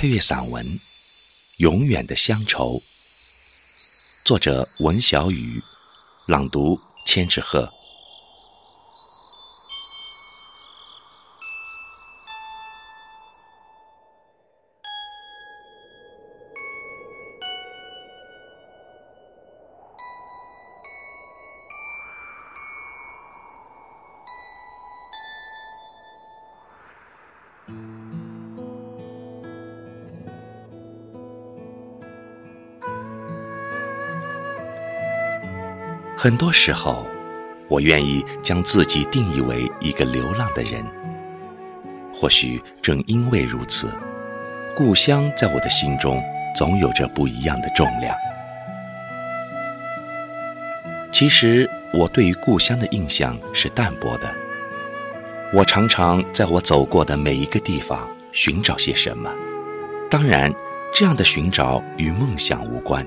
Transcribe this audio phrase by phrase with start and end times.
[0.00, 0.64] 配乐散文
[1.56, 2.74] 《永远的乡愁》，
[4.24, 5.60] 作者文小雨，
[6.26, 7.68] 朗读千纸鹤。
[36.20, 37.06] 很多时候，
[37.68, 40.84] 我愿意将自己定义为一个流浪的人。
[42.12, 43.88] 或许正因为如此，
[44.74, 46.20] 故乡在我的心中
[46.56, 48.12] 总有着不一样的重量。
[51.12, 54.28] 其实，我对于故乡的印象是淡薄的。
[55.54, 59.30] 我常常在我走过的每一个地方寻找些什么，
[60.10, 60.52] 当然，
[60.92, 63.06] 这样的寻找与梦想无关，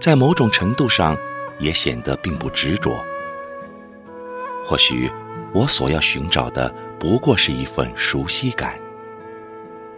[0.00, 1.14] 在某种程度上。
[1.58, 3.04] 也显得并不执着。
[4.66, 5.10] 或许，
[5.52, 8.78] 我所要寻找的不过是一份熟悉感。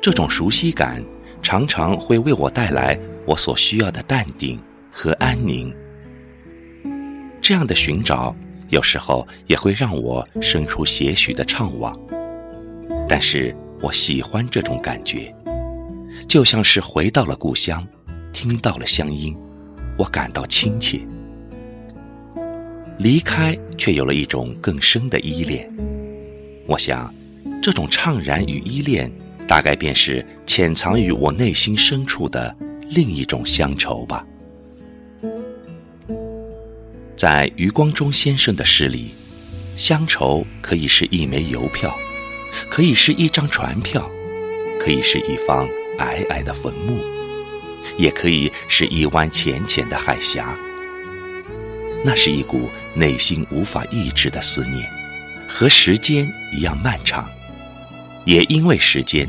[0.01, 1.03] 这种熟悉感
[1.43, 5.75] 常常会为我带来我所需要的淡定和安宁。
[7.41, 8.35] 这样的寻找
[8.69, 11.93] 有时候也会让我生出些许的怅惘，
[13.09, 15.33] 但是我喜欢这种感觉，
[16.29, 17.87] 就像是回到了故乡，
[18.33, 19.37] 听到了乡音，
[19.97, 21.01] 我感到亲切。
[22.99, 25.71] 离开，却有了一种更深的依恋。
[26.67, 27.13] 我想，
[27.63, 29.13] 这种怅然与依恋，
[29.47, 32.55] 大概便是潜藏于我内心深处的
[32.89, 34.27] 另一种乡愁吧。
[37.17, 39.11] 在余光中先生的诗里，
[39.77, 41.95] 乡愁可以是一枚邮票，
[42.71, 44.11] 可以是一张船票，
[44.81, 46.99] 可以是一方矮矮的坟墓，
[47.99, 50.57] 也可以是一湾浅浅的海峡。
[52.07, 54.89] 那是一股内心无法抑制的思念，
[55.49, 57.29] 和时间一样漫长，
[58.25, 59.29] 也因为时间，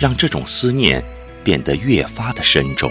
[0.00, 1.00] 让这种思念
[1.44, 2.90] 变得越发的深重。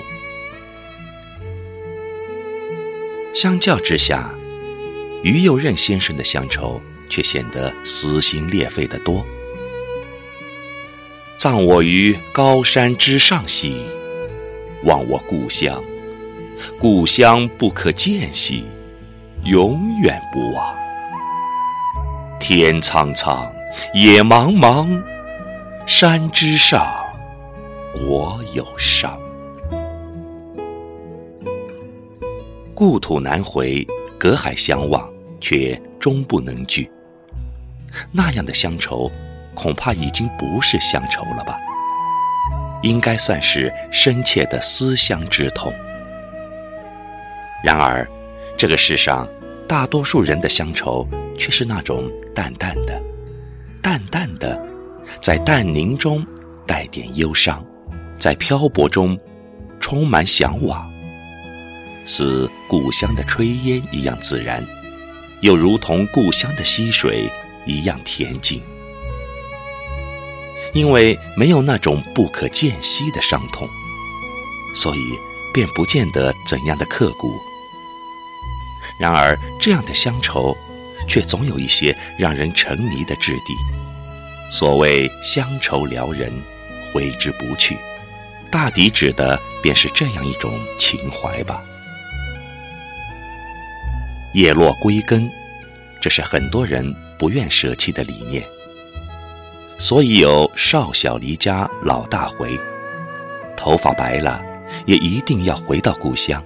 [3.36, 4.34] 相较之下，
[5.24, 9.26] 于右任先生的乡愁却显得撕心裂肺的多。
[11.36, 13.82] 葬我于高山之上兮，
[14.86, 15.84] 望我故乡，
[16.80, 18.64] 故乡不可见兮。
[19.44, 20.76] 永远不忘。
[22.40, 23.52] 天苍苍，
[23.94, 25.02] 野茫茫，
[25.88, 26.86] 山之上，
[27.92, 29.12] 国有殇。
[32.76, 33.86] 故土难回，
[34.18, 35.10] 隔海相望，
[35.40, 36.90] 却终不能聚。
[38.12, 39.10] 那样的乡愁，
[39.56, 41.58] 恐怕已经不是乡愁了吧？
[42.84, 45.74] 应该算是深切的思乡之痛。
[47.64, 48.08] 然而。
[48.62, 49.28] 这个世上，
[49.68, 53.02] 大多数人的乡愁却是那种淡淡的、
[53.82, 54.56] 淡淡的，
[55.20, 56.24] 在淡宁中
[56.68, 57.66] 带点忧伤，
[58.20, 59.20] 在漂泊中
[59.80, 60.88] 充满向往，
[62.06, 64.64] 似故乡的炊烟一样自然，
[65.40, 67.28] 又如同故乡的溪水
[67.66, 68.62] 一样恬静。
[70.72, 73.68] 因为没有那种不可见息的伤痛，
[74.76, 75.18] 所以
[75.52, 77.34] 便不见得怎样的刻骨。
[79.02, 80.56] 然而，这样的乡愁，
[81.08, 83.56] 却总有一些让人沉迷的质地。
[84.52, 86.32] 所谓乡愁撩人，
[86.94, 87.76] 挥之不去，
[88.52, 91.64] 大抵指的便是这样一种情怀吧。
[94.36, 95.28] 叶落归根，
[96.00, 98.44] 这是很多人不愿舍弃的理念。
[99.80, 102.56] 所以有少小离家老大回，
[103.58, 104.40] 头发白了，
[104.86, 106.44] 也一定要回到故乡。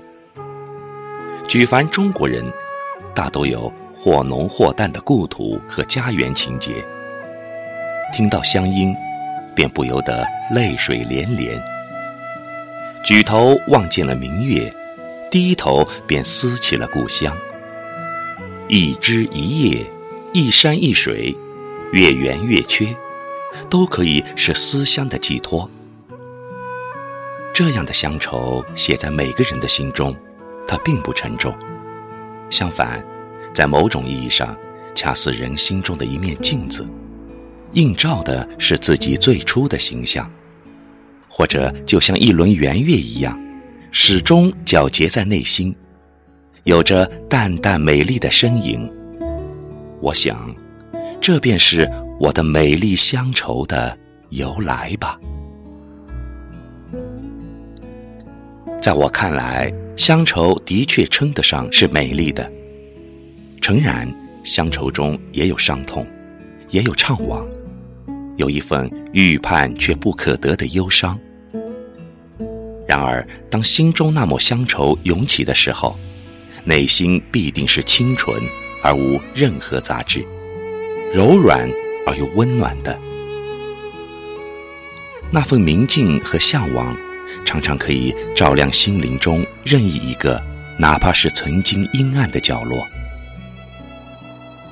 [1.47, 2.44] 举凡中国人，
[3.13, 6.83] 大都有或浓或淡的故土和家园情结。
[8.13, 8.94] 听到乡音，
[9.55, 11.61] 便不由得泪水连连。
[13.03, 14.73] 举头望见了明月，
[15.29, 17.35] 低头便思起了故乡。
[18.67, 19.85] 一枝一叶，
[20.34, 21.35] 一山一水，
[21.91, 22.87] 月圆月缺，
[23.69, 25.69] 都可以是思乡的寄托。
[27.53, 30.14] 这样的乡愁，写在每个人的心中。
[30.67, 31.56] 它并不沉重，
[32.50, 33.03] 相反，
[33.53, 34.56] 在某种意义上，
[34.94, 36.88] 恰似人心中的一面镜子，
[37.73, 40.29] 映照的是自己最初的形象，
[41.29, 43.40] 或者就像一轮圆月一样，
[43.91, 45.76] 始终皎洁在内心，
[46.64, 48.91] 有着淡淡美丽的身影。
[50.02, 50.53] 我想，
[51.22, 51.90] 这便是
[52.20, 53.97] 我的美丽乡愁的
[54.29, 55.20] 由来吧。
[58.82, 62.51] 在我看来，乡愁的确称得上是美丽的。
[63.61, 64.11] 诚然，
[64.43, 66.05] 乡愁中也有伤痛，
[66.69, 67.47] 也有怅惘，
[68.35, 71.17] 有一份预判却不可得的忧伤。
[72.85, 75.97] 然而，当心中那抹乡愁涌起的时候，
[76.65, 78.39] 内心必定是清纯
[78.83, 80.25] 而无任何杂质，
[81.13, 81.69] 柔软
[82.05, 82.99] 而又温暖的。
[85.31, 86.95] 那份明净和向往，
[87.45, 90.41] 常常可以照亮心灵中任意一个，
[90.77, 92.85] 哪怕是曾经阴暗的角落。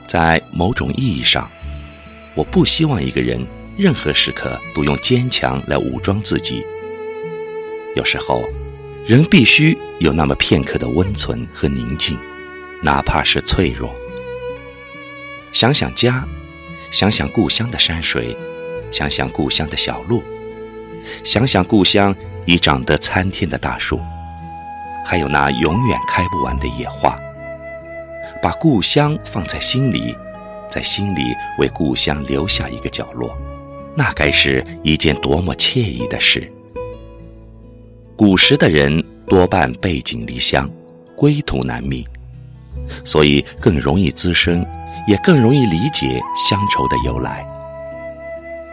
[0.08, 1.50] 在某种意义上，
[2.36, 3.40] 我不希望一个人
[3.78, 6.66] 任何时刻都用坚强来武装自己。
[7.96, 8.44] 有时候，
[9.06, 12.18] 人必须有那么片刻的温存和宁静，
[12.82, 13.94] 哪怕是脆弱。
[15.52, 16.28] 想想家，
[16.90, 18.36] 想想故乡的山水，
[18.92, 20.24] 想想故乡的小路，
[21.24, 22.16] 想想故乡
[22.46, 24.00] 已长得参天的大树，
[25.06, 27.18] 还有那永远开不完的野花。
[28.42, 30.16] 把故乡放在心里，
[30.70, 33.36] 在心里为故乡留下一个角落，
[33.96, 36.52] 那该是一件多么惬意的事。
[38.16, 40.70] 古时的人多半背井离乡，
[41.16, 42.06] 归途难觅，
[43.06, 44.66] 所以更容易滋生，
[45.08, 47.46] 也更容易理解乡愁的由来。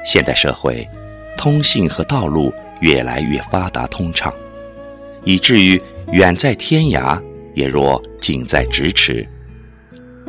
[0.05, 0.87] 现代社会，
[1.37, 4.33] 通信和道路越来越发达通畅，
[5.25, 5.81] 以至于
[6.13, 7.23] 远在天涯，
[7.55, 9.27] 也若近在咫尺，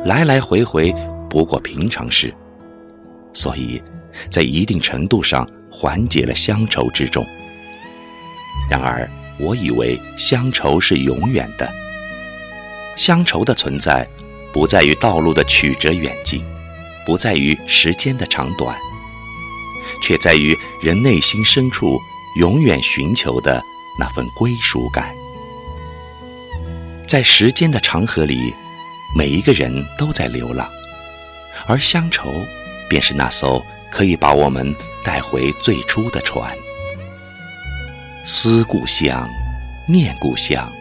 [0.04, 0.94] 来来回回
[1.28, 2.32] 不过平常事，
[3.32, 3.82] 所以，
[4.30, 7.24] 在一定程度上缓解了乡愁之重。
[8.70, 9.08] 然而，
[9.38, 11.70] 我以为乡愁是永远的。
[12.96, 14.06] 乡愁的存在，
[14.52, 16.44] 不在于道路的曲折远近，
[17.06, 18.76] 不在于时间的长短，
[20.02, 21.98] 却在于人内心深处
[22.36, 23.62] 永远寻求的
[23.98, 25.14] 那份归属感。
[27.06, 28.54] 在时间的长河里，
[29.16, 30.68] 每一个人都在流浪，
[31.66, 32.32] 而乡愁，
[32.88, 34.74] 便是那艘可以把我们
[35.04, 36.56] 带回最初的船。
[38.24, 39.28] 思故乡，
[39.86, 40.72] 念故乡，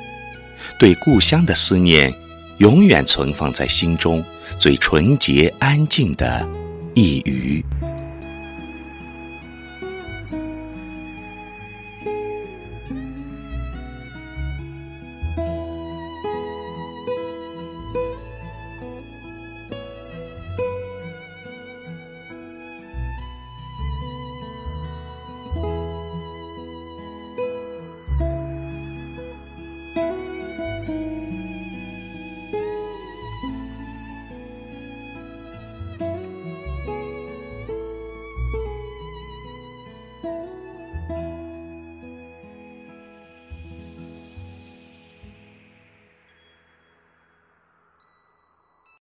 [0.79, 2.13] 对故乡的思念，
[2.59, 4.23] 永远存放在心中
[4.57, 6.47] 最纯洁安静的
[6.93, 7.65] 一隅。